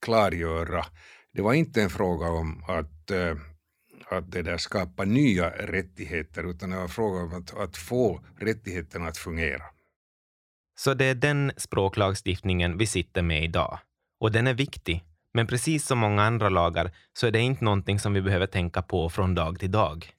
klargöra. 0.00 0.86
Det 1.32 1.42
var 1.42 1.54
inte 1.54 1.82
en 1.82 1.90
fråga 1.90 2.28
om 2.28 2.64
att 2.68 3.10
eh, 3.10 3.36
att 4.08 4.32
det 4.32 4.42
där 4.42 4.58
skapa 4.58 5.04
nya 5.04 5.50
rättigheter 5.50 6.50
utan 6.50 6.70
det 6.70 6.76
var 6.76 6.88
fråga 6.88 7.20
om 7.20 7.34
att, 7.34 7.54
att 7.54 7.76
få 7.76 8.24
rättigheterna 8.38 9.06
att 9.06 9.18
fungera. 9.18 9.62
Så 10.78 10.94
det 10.94 11.04
är 11.04 11.14
den 11.14 11.52
språklagstiftningen 11.56 12.78
vi 12.78 12.86
sitter 12.86 13.22
med 13.22 13.44
idag. 13.44 13.78
Och 14.20 14.32
den 14.32 14.46
är 14.46 14.54
viktig. 14.54 15.04
Men 15.36 15.46
precis 15.46 15.86
som 15.86 15.98
många 15.98 16.22
andra 16.22 16.48
lagar 16.48 16.90
så 17.12 17.26
är 17.26 17.30
det 17.30 17.40
inte 17.40 17.64
någonting 17.64 17.98
som 17.98 18.12
vi 18.12 18.22
behöver 18.22 18.46
tänka 18.46 18.82
på 18.82 19.08
från 19.08 19.34
dag 19.34 19.58
till 19.58 19.70
dag. 19.70 20.10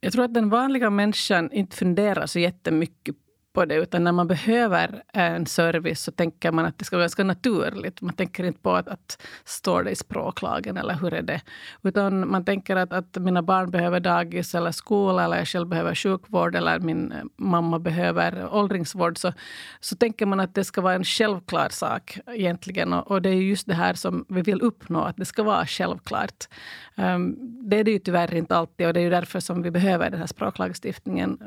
Jag 0.00 0.12
tror 0.12 0.24
att 0.24 0.34
den 0.34 0.48
vanliga 0.48 0.90
människan 0.90 1.52
inte 1.52 1.76
funderar 1.76 2.26
så 2.26 2.38
jättemycket 2.38 3.16
på 3.52 3.64
det, 3.64 3.74
utan 3.74 4.04
när 4.04 4.12
man 4.12 4.28
behöver 4.28 5.02
en 5.12 5.46
service 5.46 6.02
så 6.02 6.12
tänker 6.12 6.52
man 6.52 6.64
att 6.64 6.78
det 6.78 6.84
ska 6.84 6.96
vara 6.96 7.02
ganska 7.02 7.24
naturligt. 7.24 8.00
Man 8.00 8.14
tänker 8.14 8.44
inte 8.44 8.60
på 8.60 8.72
att, 8.72 8.88
att 8.88 9.22
står 9.44 9.82
det 9.82 9.90
i 9.90 9.96
språklagen 9.96 10.76
eller 10.76 10.94
hur 10.94 11.14
är 11.14 11.22
det? 11.22 11.40
Utan 11.82 12.30
man 12.30 12.44
tänker 12.44 12.76
att, 12.76 12.92
att 12.92 13.16
mina 13.16 13.42
barn 13.42 13.70
behöver 13.70 14.00
dagis 14.00 14.54
eller 14.54 14.72
skola 14.72 15.24
eller 15.24 15.36
jag 15.36 15.48
själv 15.48 15.68
behöver 15.68 15.94
sjukvård 15.94 16.56
eller 16.56 16.78
min 16.78 17.12
eh, 17.12 17.24
mamma 17.36 17.78
behöver 17.78 18.54
åldringsvård. 18.54 19.18
Så, 19.18 19.32
så 19.80 19.96
tänker 19.96 20.26
man 20.26 20.40
att 20.40 20.54
det 20.54 20.64
ska 20.64 20.80
vara 20.80 20.94
en 20.94 21.04
självklar 21.04 21.68
sak 21.68 22.18
egentligen. 22.26 22.92
Och, 22.92 23.10
och 23.10 23.22
det 23.22 23.28
är 23.30 23.34
just 23.34 23.66
det 23.66 23.74
här 23.74 23.94
som 23.94 24.24
vi 24.28 24.42
vill 24.42 24.62
uppnå, 24.62 25.00
att 25.02 25.16
det 25.16 25.24
ska 25.24 25.42
vara 25.42 25.66
självklart. 25.66 26.48
Um, 26.96 27.36
det 27.70 27.76
är 27.76 27.84
det 27.84 27.90
ju 27.90 27.98
tyvärr 27.98 28.34
inte 28.34 28.56
alltid 28.56 28.86
och 28.86 28.94
det 28.94 29.00
är 29.00 29.04
ju 29.04 29.10
därför 29.10 29.40
som 29.40 29.62
vi 29.62 29.70
behöver 29.70 30.10
den 30.10 30.20
här 30.20 30.26
språklagstiftningen 30.26 31.38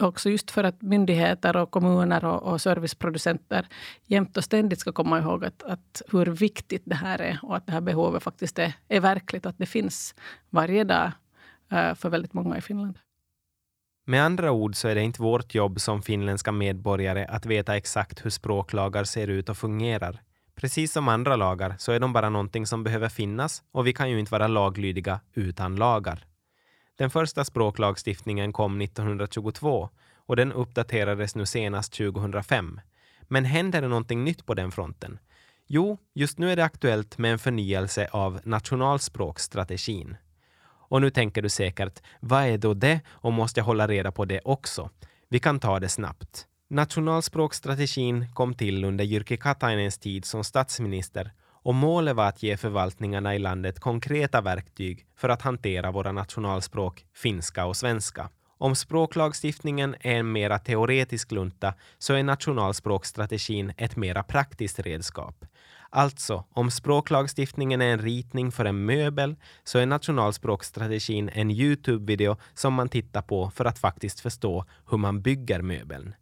också 0.00 0.30
just 0.30 0.50
för 0.50 0.64
att 0.64 0.82
myndigheter 0.82 1.56
och 1.56 1.70
kommuner 1.70 2.24
och, 2.24 2.42
och 2.42 2.60
serviceproducenter 2.60 3.66
jämt 4.06 4.36
och 4.36 4.44
ständigt 4.44 4.80
ska 4.80 4.92
komma 4.92 5.18
ihåg 5.18 5.44
att, 5.44 5.62
att, 5.62 6.02
hur 6.12 6.26
viktigt 6.26 6.82
det 6.84 6.94
här 6.94 7.20
är 7.20 7.38
och 7.42 7.56
att 7.56 7.66
det 7.66 7.72
här 7.72 7.80
behovet 7.80 8.22
faktiskt 8.22 8.58
är, 8.58 8.72
är 8.88 9.00
verkligt, 9.00 9.46
att 9.46 9.58
det 9.58 9.66
finns 9.66 10.14
varje 10.50 10.84
dag 10.84 11.10
eh, 11.72 11.94
för 11.94 12.08
väldigt 12.08 12.32
många 12.32 12.58
i 12.58 12.60
Finland. 12.60 12.98
Med 14.06 14.24
andra 14.24 14.52
ord 14.52 14.74
så 14.74 14.88
är 14.88 14.94
det 14.94 15.02
inte 15.02 15.22
vårt 15.22 15.54
jobb 15.54 15.80
som 15.80 16.02
finländska 16.02 16.52
medborgare 16.52 17.26
att 17.26 17.46
veta 17.46 17.76
exakt 17.76 18.24
hur 18.24 18.30
språklagar 18.30 19.04
ser 19.04 19.28
ut 19.28 19.48
och 19.48 19.56
fungerar. 19.56 20.20
Precis 20.54 20.92
som 20.92 21.08
andra 21.08 21.36
lagar 21.36 21.74
så 21.78 21.92
är 21.92 22.00
de 22.00 22.12
bara 22.12 22.28
någonting 22.28 22.66
som 22.66 22.84
behöver 22.84 23.08
finnas 23.08 23.62
och 23.72 23.86
vi 23.86 23.92
kan 23.92 24.10
ju 24.10 24.20
inte 24.20 24.32
vara 24.32 24.46
laglydiga 24.46 25.20
utan 25.34 25.76
lagar. 25.76 26.24
Den 27.00 27.10
första 27.10 27.44
språklagstiftningen 27.44 28.52
kom 28.52 28.80
1922 28.80 29.88
och 30.26 30.36
den 30.36 30.52
uppdaterades 30.52 31.34
nu 31.34 31.46
senast 31.46 31.92
2005. 31.92 32.80
Men 33.22 33.44
händer 33.44 33.82
det 33.82 33.88
någonting 33.88 34.24
nytt 34.24 34.46
på 34.46 34.54
den 34.54 34.70
fronten? 34.70 35.18
Jo, 35.66 35.98
just 36.14 36.38
nu 36.38 36.52
är 36.52 36.56
det 36.56 36.64
aktuellt 36.64 37.18
med 37.18 37.32
en 37.32 37.38
förnyelse 37.38 38.08
av 38.12 38.40
nationalspråksstrategin. 38.44 40.16
Och 40.62 41.00
nu 41.00 41.10
tänker 41.10 41.42
du 41.42 41.48
säkert, 41.48 42.02
vad 42.20 42.42
är 42.42 42.58
då 42.58 42.74
det 42.74 43.00
och 43.08 43.32
måste 43.32 43.60
jag 43.60 43.64
hålla 43.64 43.88
reda 43.88 44.12
på 44.12 44.24
det 44.24 44.40
också? 44.44 44.90
Vi 45.28 45.38
kan 45.38 45.60
ta 45.60 45.80
det 45.80 45.88
snabbt. 45.88 46.46
Nationalspråksstrategin 46.68 48.34
kom 48.34 48.54
till 48.54 48.84
under 48.84 49.04
Jyrki 49.04 49.36
Katainens 49.36 49.98
tid 49.98 50.24
som 50.24 50.44
statsminister 50.44 51.32
och 51.62 51.74
målet 51.74 52.16
var 52.16 52.28
att 52.28 52.42
ge 52.42 52.56
förvaltningarna 52.56 53.34
i 53.34 53.38
landet 53.38 53.80
konkreta 53.80 54.40
verktyg 54.40 55.06
för 55.16 55.28
att 55.28 55.42
hantera 55.42 55.90
våra 55.90 56.12
nationalspråk 56.12 57.04
finska 57.14 57.66
och 57.66 57.76
svenska. 57.76 58.28
Om 58.58 58.74
språklagstiftningen 58.74 59.94
är 60.00 60.14
en 60.14 60.32
mera 60.32 60.58
teoretisk 60.58 61.32
lunta 61.32 61.74
så 61.98 62.14
är 62.14 62.22
nationalspråkstrategin 62.22 63.72
ett 63.76 63.96
mera 63.96 64.22
praktiskt 64.22 64.80
redskap. 64.80 65.44
Alltså, 65.90 66.44
om 66.52 66.70
språklagstiftningen 66.70 67.82
är 67.82 67.92
en 67.92 67.98
ritning 67.98 68.52
för 68.52 68.64
en 68.64 68.84
möbel 68.84 69.36
så 69.64 69.78
är 69.78 69.86
nationalspråkstrategin 69.86 71.30
en 71.32 71.50
Youtube-video 71.50 72.36
som 72.54 72.74
man 72.74 72.88
tittar 72.88 73.22
på 73.22 73.50
för 73.50 73.64
att 73.64 73.78
faktiskt 73.78 74.20
förstå 74.20 74.64
hur 74.90 74.98
man 74.98 75.22
bygger 75.22 75.62
möbeln. 75.62 76.14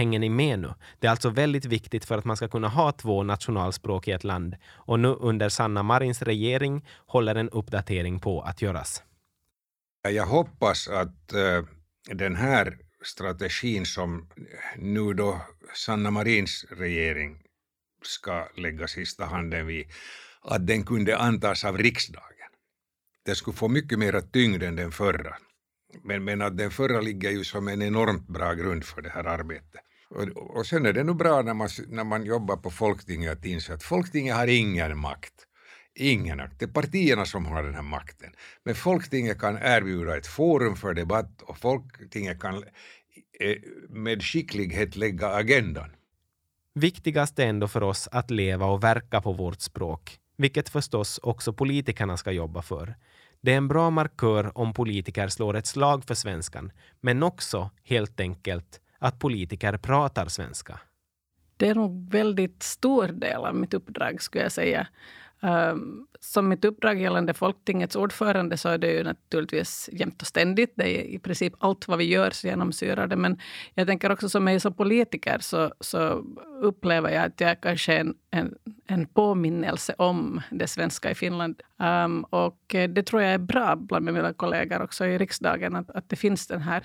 Hänger 0.00 0.18
ni 0.18 0.28
med 0.28 0.58
nu? 0.58 0.74
Det 0.98 1.06
är 1.06 1.10
alltså 1.10 1.30
väldigt 1.30 1.64
viktigt 1.64 2.04
för 2.04 2.18
att 2.18 2.24
man 2.24 2.36
ska 2.36 2.48
kunna 2.48 2.68
ha 2.68 2.92
två 2.92 3.22
nationalspråk 3.22 4.08
i 4.08 4.10
ett 4.10 4.24
land. 4.24 4.56
Och 4.66 5.00
nu 5.00 5.08
under 5.08 5.48
Sanna 5.48 5.82
Marins 5.82 6.22
regering 6.22 6.86
håller 7.06 7.34
en 7.34 7.48
uppdatering 7.48 8.20
på 8.20 8.40
att 8.40 8.62
göras. 8.62 9.02
Jag 10.08 10.26
hoppas 10.26 10.88
att 10.88 11.32
uh, 11.34 11.64
den 12.14 12.36
här 12.36 12.78
strategin 13.02 13.86
som 13.86 14.28
nu 14.76 15.12
då 15.14 15.40
Sanna 15.74 16.10
Marins 16.10 16.64
regering 16.70 17.42
ska 18.02 18.48
lägga 18.56 18.88
sista 18.88 19.24
handen 19.24 19.66
vid, 19.66 19.86
att 20.42 20.66
den 20.66 20.84
kunde 20.84 21.18
antas 21.18 21.64
av 21.64 21.78
riksdagen. 21.78 22.50
Den 23.26 23.36
skulle 23.36 23.56
få 23.56 23.68
mycket 23.68 23.98
mer 23.98 24.20
tyngd 24.32 24.62
än 24.62 24.76
den 24.76 24.92
förra. 24.92 25.36
Men, 26.04 26.24
men 26.24 26.42
att 26.42 26.56
den 26.56 26.70
förra 26.70 27.00
ligger 27.00 27.30
ju 27.30 27.44
som 27.44 27.68
en 27.68 27.82
enormt 27.82 28.28
bra 28.28 28.54
grund 28.54 28.84
för 28.84 29.02
det 29.02 29.10
här 29.10 29.24
arbetet. 29.24 29.80
Och, 30.10 30.56
och 30.56 30.66
sen 30.66 30.86
är 30.86 30.92
det 30.92 31.04
nog 31.04 31.16
bra 31.16 31.42
när 31.42 31.54
man, 31.54 31.68
när 31.88 32.04
man 32.04 32.24
jobbar 32.24 32.56
på 32.56 32.70
Folktinget 32.70 33.32
att 33.32 33.44
inse 33.44 33.74
att 33.74 33.82
Folktinget 33.82 34.36
har 34.36 34.46
ingen 34.46 34.98
makt. 34.98 35.34
Ingen 35.94 36.36
makt. 36.36 36.58
Det 36.58 36.64
är 36.64 36.68
partierna 36.68 37.24
som 37.24 37.46
har 37.46 37.62
den 37.62 37.74
här 37.74 37.82
makten. 37.82 38.32
Men 38.64 38.74
Folktinget 38.74 39.40
kan 39.40 39.56
erbjuda 39.56 40.16
ett 40.16 40.26
forum 40.26 40.76
för 40.76 40.94
debatt 40.94 41.42
och 41.42 41.58
Folktinget 41.58 42.40
kan 42.40 42.54
eh, 43.40 43.56
med 43.88 44.22
skicklighet 44.22 44.96
lägga 44.96 45.28
agendan. 45.28 45.90
Viktigast 46.74 47.38
är 47.38 47.46
ändå 47.46 47.68
för 47.68 47.82
oss 47.82 48.08
att 48.12 48.30
leva 48.30 48.66
och 48.66 48.84
verka 48.84 49.20
på 49.20 49.32
vårt 49.32 49.60
språk, 49.60 50.18
vilket 50.36 50.68
förstås 50.68 51.20
också 51.22 51.52
politikerna 51.52 52.16
ska 52.16 52.32
jobba 52.32 52.62
för. 52.62 52.94
Det 53.40 53.52
är 53.52 53.56
en 53.56 53.68
bra 53.68 53.90
markör 53.90 54.58
om 54.58 54.72
politiker 54.72 55.28
slår 55.28 55.56
ett 55.56 55.66
slag 55.66 56.04
för 56.04 56.14
svenskan, 56.14 56.72
men 57.00 57.22
också, 57.22 57.70
helt 57.84 58.20
enkelt, 58.20 58.80
att 59.00 59.18
politiker 59.18 59.76
pratar 59.76 60.26
svenska? 60.26 60.80
Det 61.56 61.68
är 61.68 61.74
nog 61.74 62.10
väldigt 62.10 62.62
stor 62.62 63.08
del 63.08 63.44
av 63.44 63.54
mitt 63.54 63.74
uppdrag, 63.74 64.22
skulle 64.22 64.44
jag 64.44 64.52
säga. 64.52 64.86
Um, 65.42 66.06
som 66.20 66.48
mitt 66.48 66.64
uppdrag 66.64 67.00
gällande 67.00 67.34
Folktingets 67.34 67.96
ordförande 67.96 68.56
så 68.56 68.68
är 68.68 68.78
det 68.78 68.92
ju 68.92 69.04
naturligtvis 69.04 69.90
jämt 69.92 70.22
och 70.22 70.26
ständigt. 70.26 70.72
Det 70.74 70.98
är 70.98 71.02
i 71.02 71.18
princip 71.18 71.54
allt 71.58 71.88
vad 71.88 71.98
vi 71.98 72.04
gör 72.04 72.30
så 72.30 72.46
genomsyrar 72.46 73.06
det. 73.06 73.16
Men 73.16 73.38
jag 73.74 73.86
tänker 73.86 74.12
också 74.12 74.28
som 74.28 74.44
mig 74.44 74.60
som 74.60 74.74
politiker 74.74 75.38
så, 75.40 75.72
så 75.80 76.24
upplever 76.62 77.10
jag 77.10 77.24
att 77.24 77.40
jag 77.40 77.60
kanske 77.60 77.94
är 77.94 78.00
en, 78.00 78.14
en, 78.30 78.54
en 78.86 79.06
påminnelse 79.06 79.94
om 79.98 80.40
det 80.50 80.66
svenska 80.66 81.10
i 81.10 81.14
Finland. 81.14 81.62
Um, 82.04 82.24
och 82.24 82.60
det 82.68 83.02
tror 83.02 83.22
jag 83.22 83.32
är 83.32 83.38
bra 83.38 83.76
bland 83.76 84.04
mina 84.04 84.32
kollegor 84.32 84.82
också 84.82 85.06
i 85.06 85.18
riksdagen 85.18 85.76
att, 85.76 85.90
att 85.90 86.08
det 86.08 86.16
finns 86.16 86.46
den 86.46 86.62
här 86.62 86.84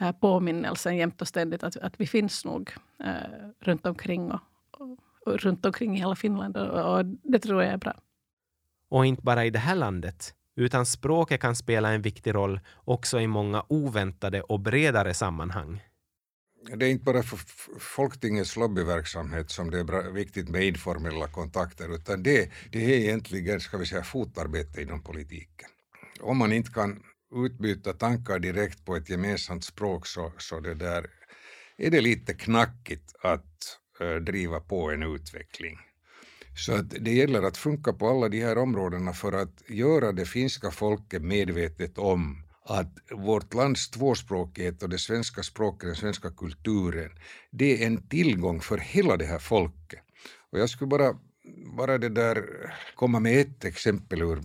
Eh, 0.00 0.12
påminnelsen 0.12 0.96
jämt 0.96 1.22
och 1.22 1.28
ständigt 1.28 1.62
att, 1.62 1.76
att 1.76 1.94
vi 1.96 2.06
finns 2.06 2.44
nog 2.44 2.72
eh, 3.04 3.48
runt 3.60 3.86
omkring 3.86 4.32
och, 4.32 4.40
och, 4.72 4.98
och, 5.26 5.38
runt 5.38 5.66
omkring 5.66 5.96
i 5.96 5.98
hela 5.98 6.16
Finland. 6.16 6.56
Och, 6.56 6.94
och, 6.94 7.04
det 7.04 7.38
tror 7.38 7.62
jag 7.62 7.72
är 7.72 7.78
bra. 7.78 7.94
Och 8.90 9.06
inte 9.06 9.22
bara 9.22 9.44
i 9.44 9.50
det 9.50 9.58
här 9.58 9.74
landet, 9.74 10.34
utan 10.56 10.86
språket 10.86 11.40
kan 11.40 11.56
spela 11.56 11.92
en 11.92 12.02
viktig 12.02 12.34
roll 12.34 12.60
också 12.74 13.20
i 13.20 13.26
många 13.26 13.64
oväntade 13.68 14.42
och 14.42 14.60
bredare 14.60 15.14
sammanhang. 15.14 15.82
det 16.76 16.86
är 16.86 16.90
inte 16.90 17.04
bara 17.04 17.22
för 17.22 17.38
Folktingets 17.78 18.56
lobbyverksamhet 18.56 19.50
som 19.50 19.70
det 19.70 19.78
är 19.78 20.12
viktigt 20.12 20.48
med 20.48 20.62
informella 20.62 21.28
kontakter, 21.28 21.94
utan 21.94 22.22
det, 22.22 22.50
det 22.70 22.84
är 22.84 22.98
egentligen, 22.98 23.60
ska 23.60 23.78
vi 23.78 23.86
säga, 23.86 24.02
fotarbete 24.02 24.82
inom 24.82 25.02
politiken. 25.02 25.68
Om 26.20 26.36
man 26.38 26.52
inte 26.52 26.70
kan 26.70 27.02
utbyta 27.34 27.92
tankar 27.92 28.38
direkt 28.38 28.84
på 28.84 28.96
ett 28.96 29.10
gemensamt 29.10 29.64
språk 29.64 30.06
så, 30.06 30.32
så 30.38 30.60
det 30.60 30.74
där, 30.74 31.06
är 31.76 31.90
det 31.90 32.00
lite 32.00 32.34
knackigt 32.34 33.14
att 33.22 33.78
äh, 34.00 34.14
driva 34.14 34.60
på 34.60 34.90
en 34.90 35.02
utveckling. 35.02 35.78
Så 36.56 36.74
att 36.74 36.90
det 36.90 37.12
gäller 37.12 37.42
att 37.42 37.56
funka 37.56 37.92
på 37.92 38.08
alla 38.08 38.28
de 38.28 38.40
här 38.40 38.58
områdena 38.58 39.12
för 39.12 39.32
att 39.32 39.62
göra 39.68 40.12
det 40.12 40.26
finska 40.26 40.70
folket 40.70 41.22
medvetet 41.22 41.98
om 41.98 42.42
att 42.64 42.98
vårt 43.10 43.54
lands 43.54 43.90
tvåspråkighet 43.90 44.82
och 44.82 44.88
det 44.88 44.98
svenska 44.98 45.42
språket, 45.42 45.88
den 45.88 45.96
svenska 45.96 46.30
kulturen, 46.30 47.10
det 47.50 47.82
är 47.82 47.86
en 47.86 48.08
tillgång 48.08 48.60
för 48.60 48.78
hela 48.78 49.16
det 49.16 49.26
här 49.26 49.38
folket. 49.38 50.00
Och 50.52 50.58
jag 50.58 50.70
skulle 50.70 50.88
bara, 50.88 51.18
bara 51.76 51.98
det 51.98 52.08
där 52.08 52.44
komma 52.94 53.20
med 53.20 53.40
ett 53.40 53.64
exempel 53.64 54.22
ur 54.22 54.42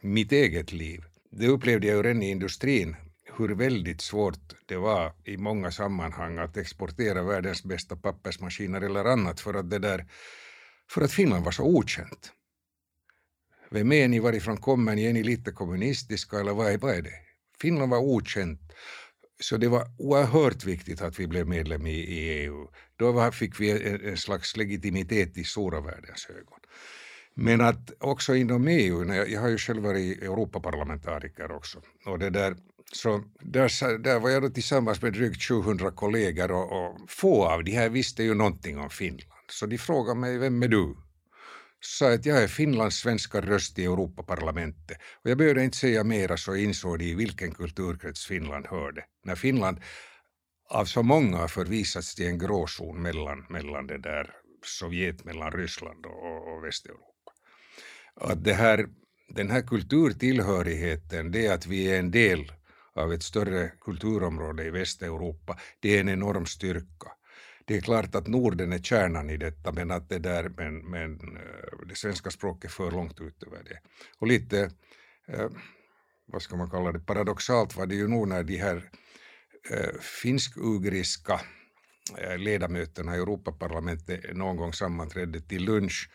mitt 0.00 0.32
eget 0.32 0.72
liv. 0.72 1.04
Det 1.30 1.48
upplevde 1.48 1.86
jag 1.86 1.96
ju 1.96 2.02
redan 2.02 2.22
i 2.22 2.30
industrin 2.30 2.96
hur 3.38 3.48
väldigt 3.48 4.00
svårt 4.00 4.54
det 4.66 4.76
var 4.76 5.12
i 5.24 5.36
många 5.36 5.70
sammanhang 5.70 6.38
att 6.38 6.56
exportera 6.56 7.22
världens 7.22 7.64
bästa 7.64 7.96
pappersmaskiner 7.96 8.80
eller 8.80 9.04
annat 9.04 9.40
för 9.40 9.54
att 9.54 9.70
det 9.70 9.78
där 9.78 10.06
för 10.90 11.02
att 11.02 11.12
Finland 11.12 11.44
var 11.44 11.52
så 11.52 11.64
okänt. 11.64 12.32
Vem 13.70 13.92
är 13.92 14.08
ni, 14.08 14.18
varifrån 14.18 14.56
kommer 14.56 14.94
ni, 14.94 15.04
är 15.04 15.12
ni 15.12 15.22
lite 15.22 15.52
kommunistiska 15.52 16.40
eller 16.40 16.52
vad 16.52 16.72
är, 16.72 16.78
vad 16.78 16.94
är 16.94 17.02
det? 17.02 17.14
Finland 17.60 17.90
var 17.90 17.98
okänt. 17.98 18.60
Så 19.42 19.56
det 19.56 19.68
var 19.68 19.86
oerhört 19.98 20.64
viktigt 20.64 21.02
att 21.02 21.20
vi 21.20 21.26
blev 21.26 21.48
medlem 21.48 21.86
i, 21.86 21.94
i 21.94 22.44
EU. 22.44 22.68
Då 22.96 23.12
var, 23.12 23.30
fick 23.30 23.60
vi 23.60 23.70
en, 23.70 24.08
en, 24.08 24.16
slags 24.16 24.56
legitimitet 24.56 25.38
i 25.38 25.44
stora 25.44 25.80
världens 25.80 26.26
ögon. 26.30 26.59
Men 27.34 27.60
att 27.60 27.90
också 27.98 28.34
inom 28.34 28.68
EU, 28.68 29.14
jag, 29.14 29.30
jag 29.30 29.40
har 29.40 29.48
ju 29.48 29.58
själv 29.58 29.82
varit 29.82 30.22
Europaparlamentariker 30.22 31.52
också, 31.52 31.78
och 32.06 32.18
det 32.18 32.30
där, 32.30 32.56
så 32.92 33.24
där, 33.40 33.98
där 33.98 34.20
var 34.20 34.30
jag 34.30 34.42
då 34.42 34.48
tillsammans 34.48 35.02
med 35.02 35.12
drygt 35.12 35.42
700 35.42 35.90
kollegor 35.90 36.52
och, 36.52 36.72
och 36.72 37.10
få 37.10 37.44
av 37.44 37.64
de 37.64 37.72
här 37.72 37.88
visste 37.88 38.22
ju 38.22 38.34
någonting 38.34 38.78
om 38.78 38.90
Finland. 38.90 39.30
Så 39.50 39.66
de 39.66 39.78
frågade 39.78 40.20
mig, 40.20 40.38
vem 40.38 40.62
är 40.62 40.68
du? 40.68 40.96
sa 41.80 42.12
att 42.12 42.26
jag 42.26 42.42
är 42.42 42.48
Finlands 42.48 42.96
svenska 42.96 43.40
röst 43.40 43.78
i 43.78 43.84
Europaparlamentet. 43.84 44.98
Och 45.24 45.30
jag 45.30 45.38
behövde 45.38 45.64
inte 45.64 45.76
säga 45.76 46.04
mera 46.04 46.36
så 46.36 46.56
insåg 46.56 46.98
de 46.98 47.04
i 47.04 47.14
vilken 47.14 47.54
kulturkrets 47.54 48.26
Finland 48.26 48.66
hörde. 48.66 49.04
När 49.24 49.34
Finland 49.34 49.80
av 50.70 50.84
så 50.84 51.02
många 51.02 51.36
har 51.36 51.48
förvisats 51.48 52.14
till 52.14 52.26
en 52.26 52.38
gråzon 52.38 53.02
mellan, 53.02 53.46
mellan 53.48 53.86
det 53.86 53.98
där 53.98 54.30
Sovjet, 54.64 55.24
mellan 55.24 55.52
Ryssland 55.52 56.06
och, 56.06 56.54
och 56.54 56.64
Västeuropa. 56.64 57.09
Att 58.20 58.44
det 58.44 58.54
här, 58.54 58.88
den 59.28 59.50
här 59.50 59.62
kulturtillhörigheten, 59.62 61.30
det 61.30 61.48
att 61.48 61.66
vi 61.66 61.90
är 61.90 61.98
en 61.98 62.10
del 62.10 62.52
av 62.94 63.12
ett 63.12 63.22
större 63.22 63.72
kulturområde 63.80 64.64
i 64.64 64.70
Västeuropa, 64.70 65.58
det 65.80 65.96
är 65.96 66.00
en 66.00 66.08
enorm 66.08 66.46
styrka 66.46 67.12
det 67.70 67.76
är 67.76 67.80
klart 67.80 68.14
att 68.14 68.26
Norden 68.26 68.72
är 68.72 68.78
kärnan 68.78 69.30
i 69.30 69.36
detta 69.36 69.72
men 69.72 69.90
att 69.90 70.08
det 70.08 70.18
där 70.18 70.52
men, 70.56 70.90
men 70.90 71.12
eh, 71.36 71.86
det 71.88 71.94
svenska 71.94 72.30
språket 72.30 72.72
för 72.72 72.90
långt 72.90 73.20
ut 73.20 73.42
över 73.42 73.62
det. 73.64 73.78
Och 74.18 74.26
lite, 74.26 74.70
eh, 75.28 75.48
vad 76.26 76.42
ska 76.42 76.56
man 76.56 76.70
kalla 76.70 76.92
det, 76.92 77.00
paradoxalt 77.00 77.76
var 77.76 77.86
det 77.86 77.94
ju 77.94 78.08
nog 78.08 78.28
när 78.28 78.42
de 78.42 78.56
här 78.56 78.90
eh, 79.70 80.00
finsk-ugriska 80.00 81.40
eh, 82.18 82.38
ledamöterna 82.38 83.16
i 83.16 83.18
Europaparlamentet 83.18 84.36
någon 84.36 84.56
gång 84.56 84.72
sammanträdde 84.72 85.40
till 85.40 85.64
lunch 85.64 86.10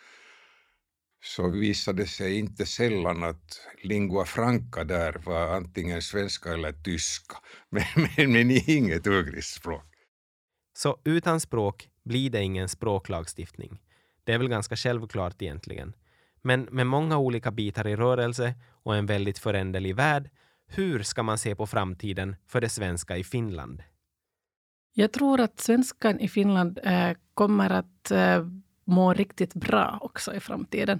så 1.25 1.49
visade 1.49 2.01
det 2.01 2.07
sig 2.07 2.39
inte 2.39 2.65
sällan 2.65 3.23
att 3.23 3.59
lingua 3.83 4.25
franca 4.25 4.83
där 4.83 5.21
var 5.25 5.55
antingen 5.55 6.01
svenska 6.01 6.53
eller 6.53 6.71
tyska, 6.71 7.35
men, 7.69 7.83
men, 7.95 8.31
men 8.31 8.51
inget 8.51 9.07
ugriskt 9.07 9.53
språk. 9.55 9.85
Så 10.77 10.97
utan 11.03 11.39
språk 11.39 11.89
blir 12.03 12.29
det 12.29 12.41
ingen 12.41 12.69
språklagstiftning. 12.69 13.81
Det 14.23 14.33
är 14.33 14.37
väl 14.37 14.49
ganska 14.49 14.75
självklart 14.75 15.41
egentligen. 15.41 15.93
Men 16.41 16.61
med 16.61 16.87
många 16.87 17.17
olika 17.17 17.51
bitar 17.51 17.87
i 17.87 17.95
rörelse 17.95 18.53
och 18.83 18.95
en 18.95 19.05
väldigt 19.05 19.39
föränderlig 19.39 19.95
värld, 19.95 20.29
hur 20.67 21.03
ska 21.03 21.23
man 21.23 21.37
se 21.37 21.55
på 21.55 21.67
framtiden 21.67 22.35
för 22.47 22.61
det 22.61 22.69
svenska 22.69 23.17
i 23.17 23.23
Finland? 23.23 23.83
Jag 24.93 25.13
tror 25.13 25.39
att 25.39 25.59
svenskan 25.59 26.19
i 26.19 26.27
Finland 26.27 26.79
eh, 26.83 27.11
kommer 27.33 27.69
att 27.69 28.11
eh, 28.11 28.45
må 28.85 29.13
riktigt 29.13 29.53
bra 29.53 29.97
också 30.01 30.33
i 30.33 30.39
framtiden. 30.39 30.99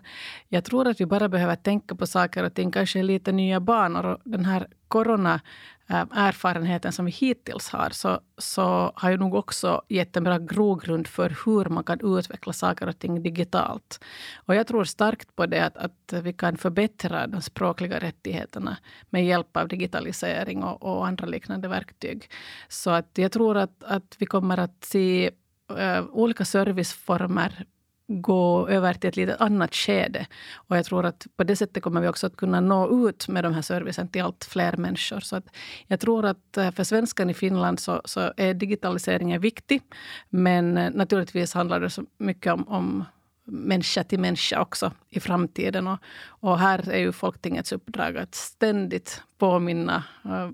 Jag 0.50 0.64
tror 0.64 0.88
att 0.88 1.02
vi 1.02 1.06
bara 1.06 1.30
behöver 1.30 1.56
tänka 1.56 1.96
på 1.96 2.08
saker 2.08 2.44
och 2.44 2.54
ting, 2.54 2.72
kanske 2.72 3.04
lite 3.04 3.32
nya 3.32 3.60
banor. 3.60 4.06
Och 4.06 4.20
den 4.24 4.46
här 4.46 4.68
corona-erfarenheten 4.88 6.90
eh, 6.90 6.92
som 6.92 7.06
vi 7.06 7.12
hittills 7.12 7.70
har 7.70 7.90
så, 7.90 8.20
så 8.38 8.92
har 8.96 9.12
ju 9.12 9.18
nog 9.18 9.36
också 9.36 9.82
gett 9.90 10.18
en 10.18 10.24
bra 10.24 10.38
grogrund 10.38 11.08
för 11.08 11.36
hur 11.46 11.66
man 11.66 11.84
kan 11.84 12.18
utveckla 12.18 12.54
saker 12.54 12.88
och 12.88 13.00
ting 13.00 13.24
digitalt. 13.24 14.04
Och 14.36 14.56
jag 14.56 14.68
tror 14.68 14.84
starkt 14.84 15.36
på 15.36 15.46
det 15.46 15.66
att, 15.66 15.78
att 15.78 16.14
vi 16.24 16.34
kan 16.34 16.58
förbättra 16.58 17.28
de 17.28 17.42
språkliga 17.42 18.00
rättigheterna 18.00 18.78
med 19.10 19.26
hjälp 19.26 19.58
av 19.58 19.68
digitalisering 19.68 20.64
och, 20.64 20.84
och 20.84 21.08
andra 21.08 21.26
liknande 21.26 21.68
verktyg. 21.68 22.30
Så 22.68 22.90
att 22.90 23.10
jag 23.14 23.32
tror 23.32 23.58
att, 23.58 23.84
att 23.84 24.16
vi 24.18 24.26
kommer 24.26 24.60
att 24.60 24.84
se 24.84 25.32
uh, 25.72 26.06
olika 26.12 26.46
serviceformer 26.46 27.66
gå 28.08 28.68
över 28.68 28.94
till 28.94 29.10
ett 29.10 29.16
lite 29.16 29.36
annat 29.36 29.76
skede. 29.76 30.28
Och 30.54 30.78
jag 30.78 30.86
tror 30.86 31.06
att 31.06 31.28
på 31.38 31.44
det 31.44 31.56
sättet 31.56 31.84
kommer 31.84 32.02
vi 32.02 32.08
också 32.08 32.28
att 32.28 32.38
kunna 32.38 32.60
nå 32.60 33.10
ut 33.10 33.28
med 33.28 33.44
de 33.44 33.54
här 33.54 33.62
servicen 33.62 34.08
till 34.08 34.22
allt 34.22 34.46
fler 34.46 34.78
människor. 34.78 35.20
Så 35.20 35.36
att 35.36 35.46
jag 35.88 36.00
tror 36.00 36.26
att 36.26 36.58
eh, 36.58 36.72
för 36.72 36.84
svenskan 36.84 37.30
i 37.30 37.34
Finland 37.34 37.80
så, 37.80 38.02
så 38.06 38.34
är 38.38 38.54
digitaliseringen 38.54 39.42
viktig. 39.42 39.82
Men 40.30 40.78
eh, 40.78 40.92
naturligtvis 40.94 41.54
handlar 41.54 41.80
det 41.80 41.90
så 41.90 42.04
mycket 42.18 42.54
om, 42.54 42.68
om 42.68 43.06
människa 43.46 44.04
till 44.04 44.20
människa 44.20 44.62
också 44.62 44.92
i 45.10 45.20
framtiden. 45.20 45.88
Och, 45.88 46.00
och 46.28 46.60
här 46.60 46.90
är 46.90 47.00
ju 47.00 47.12
Folktingets 47.12 47.72
uppdrag 47.72 48.18
att 48.18 48.36
ständigt 48.36 49.22
påminna 49.38 50.04
eh, 50.26 50.50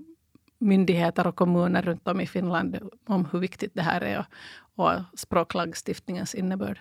myndigheter 0.58 1.26
och 1.26 1.36
kommuner 1.36 1.82
runt 1.82 2.08
om 2.08 2.20
i 2.20 2.26
Finland 2.26 2.78
om 3.06 3.28
hur 3.32 3.38
viktigt 3.38 3.74
det 3.74 3.82
här 3.82 4.00
är 4.00 4.18
och, 4.18 4.26
och 4.84 5.18
språklagstiftningens 5.18 6.34
innebörd. 6.34 6.78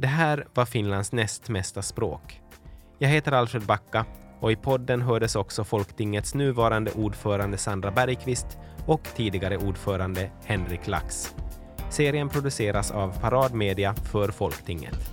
Det 0.00 0.06
här 0.06 0.46
var 0.54 0.64
Finlands 0.64 1.12
näst 1.12 1.48
mesta 1.48 1.82
språk. 1.82 2.40
Jag 2.98 3.08
heter 3.08 3.32
Alfred 3.32 3.62
Backa 3.62 4.06
och 4.40 4.52
i 4.52 4.56
podden 4.56 5.02
hördes 5.02 5.36
också 5.36 5.64
Folktingets 5.64 6.34
nuvarande 6.34 6.90
ordförande 6.90 7.58
Sandra 7.58 7.90
Bergqvist 7.90 8.58
och 8.86 9.02
tidigare 9.16 9.56
ordförande 9.56 10.30
Henrik 10.44 10.86
Lax. 10.86 11.34
Serien 11.90 12.28
produceras 12.28 12.90
av 12.90 13.20
Parad 13.20 13.54
Media 13.54 13.94
för 13.94 14.28
Folktinget. 14.28 15.10